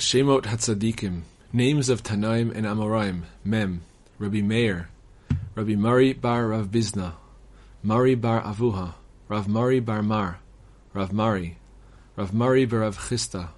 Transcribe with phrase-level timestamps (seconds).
[0.00, 3.82] Shemot Hatzadikim, names of Tanaim and Amoraim, Mem,
[4.18, 4.88] Rabbi Meir,
[5.54, 7.12] Rabbi Mari bar Rav Bizna,
[7.82, 8.94] Mari bar Avuha,
[9.28, 10.38] Rav Mari bar Mar,
[10.94, 11.58] Rav Mari,
[12.16, 13.50] Rav Mari bar Rav Chisda,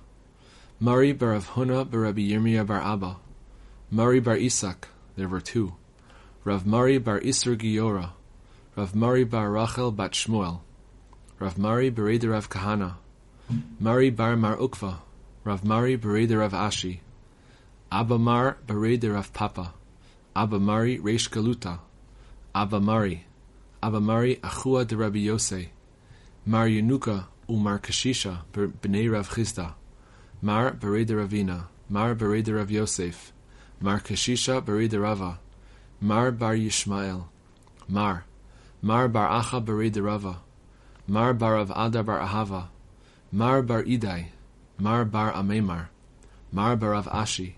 [0.80, 3.19] Mari bar Rav Huna bar Rabbi Yirmiyah bar Abba,
[3.88, 5.77] Mari bar Isak, there were two,
[6.43, 8.11] Rav Mari bar Isra Giora,
[8.74, 10.59] Rav Mari bar Rachel bat Shmuel,
[11.38, 12.95] Rav Mari bereder Rav Kahana,
[13.79, 14.99] Mari bar Mar Ukva,
[15.45, 17.01] Rav Mari bereder Rav Ashi,
[17.91, 19.74] Abba Mar bereder Rav Papa,
[20.37, 21.80] Abba Mari Reish Galuta,
[22.55, 23.24] Abba Mari,
[23.83, 25.70] Abba Mari Achua de Rabbi Yosei,
[26.47, 29.74] Mar Yenuka Umar Kashisha b'nei Rav Chisda,
[30.41, 33.33] Mar bereder Ravina, Mar bereder Rav Yosef,
[33.80, 35.41] Mar Kashisha bereder Rava,
[36.00, 37.24] Mar bar Yishmael,
[37.88, 38.24] Mar,
[38.80, 40.38] Mar bar Acha bereder Rava,
[41.09, 42.69] Mar bar Rav Ada bar Ahava,
[43.33, 44.27] Mar bar Idai,
[44.82, 45.91] Mar bar Amemar,
[46.50, 47.54] Mar bar Rav Ashi,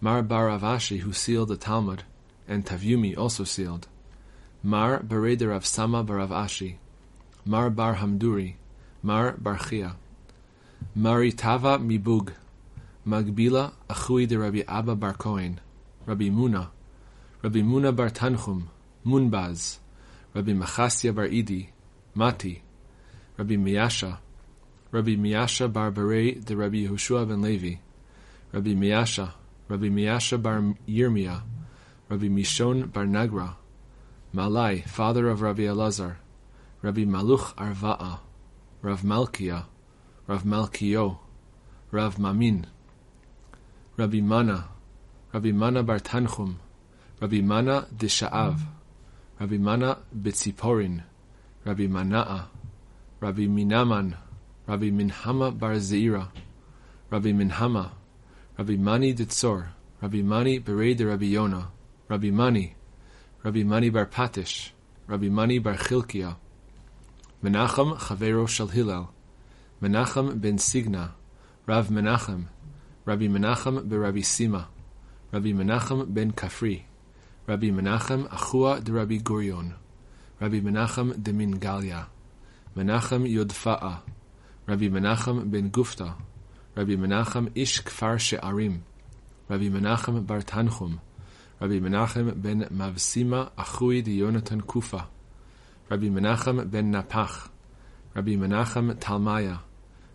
[0.00, 2.02] Mar bar Rav Ashi who sealed the Talmud,
[2.48, 3.86] and Tavyumi also sealed.
[4.60, 6.78] Mar bereder of Sama bar Rav Ashi,
[7.44, 8.54] Mar bar Hamduri,
[9.04, 9.94] Mar bar Chia,
[10.98, 12.32] Maritava mibug,
[13.06, 15.60] Magbila achui de Rabbi Abba bar Kohen,
[16.06, 16.70] Rabbi Muna,
[17.40, 18.64] Rabbi Muna bar Tanchum,
[19.06, 19.78] Munbaz,
[20.34, 21.68] Rabbi Machasya bar Idi,
[22.16, 22.62] Mati,
[23.36, 24.18] Rabbi Miyasha,
[24.90, 27.78] Rabbi Miyasha bar Barei de Rabbi Yehoshua ben Levi,
[28.52, 29.34] Rabbi Miyasha,
[29.68, 31.42] Rabbi Miyasha bar Yirmiyah,
[32.08, 33.56] Rabbi Mishon bar Nagra,
[34.34, 36.16] Malai, father of Rabbi Elazar,
[36.80, 38.20] Rabbi Maluch Arva'a,
[38.80, 39.66] Rav Malkia,
[40.26, 41.18] Rav Malkio,
[41.90, 42.66] Rav Mamin,
[43.98, 44.68] Rabbi Mana,
[45.34, 46.54] Rabbi Mana bar Tanchum,
[47.20, 48.58] Rabbi Mana de Sha'av,
[49.38, 51.02] Rabbi Mana Betziporin,
[51.66, 52.46] Rabbi Mana'a,
[53.20, 54.16] Rabbi Minaman,
[54.68, 56.28] Rabbi Minhama bar Zeira,
[57.10, 57.90] Rabbi Minhama,
[58.58, 59.68] Rabbi Mani de Tzor,
[60.02, 61.68] Rabbi Mani berei de Rabbi Yona,
[62.06, 62.74] Rabbi Mani,
[63.42, 64.72] Rabbi Mani bar Patish,
[65.06, 66.36] Rabbi Mani bar Chilkia,
[67.42, 69.08] Menachem Chavero Shel Hillel,
[69.80, 71.14] Menachem ben Signa,
[71.64, 72.48] Rav Menachem,
[73.06, 74.66] Rabbi Menachem Rabbi Sima,
[75.32, 76.82] Rabbi Menachem ben Kafri,
[77.46, 79.72] Rabbi Menachem Achua de Rabbi Gurion,
[80.38, 82.08] Rabbi Menachem de Min Galia,
[82.76, 84.02] Menachem Yodfa'a,
[84.68, 86.14] Rabbi Menachem ben Gufta,
[86.76, 88.82] Rabbi Menachem Ish Kfar She'arim,
[89.48, 91.00] Rabbi Menachem bar Tanchum,
[91.58, 95.08] Rabbi Menachem ben Mavsima Achui de Yonatan Kufa,
[95.88, 97.48] Rabbi Menachem ben Napach,
[98.14, 99.60] Rabbi Menachem Talmaya,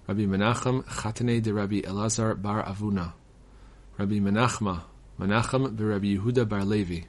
[0.07, 3.13] Rabbi Menachem Chatane de Rabbi Elazar bar Avuna,
[3.97, 4.83] Rabbi Menachma,
[5.19, 7.03] Menachem be Rabbi Yehuda bar Levi,